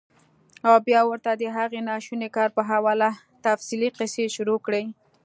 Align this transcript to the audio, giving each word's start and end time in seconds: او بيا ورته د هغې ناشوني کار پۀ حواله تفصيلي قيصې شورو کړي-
او 0.67 0.75
بيا 0.87 1.01
ورته 1.09 1.31
د 1.35 1.43
هغې 1.57 1.79
ناشوني 1.89 2.29
کار 2.35 2.49
پۀ 2.55 2.61
حواله 2.71 3.09
تفصيلي 3.45 3.89
قيصې 3.97 4.23
شورو 4.35 4.55
کړي- 4.65 4.83